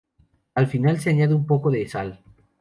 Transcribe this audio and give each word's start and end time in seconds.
Al 0.55 0.65
final 0.65 0.99
se 0.99 1.11
añade 1.11 1.35
un 1.35 1.45
poco 1.45 1.69
de 1.69 1.87
sal. 1.87 2.23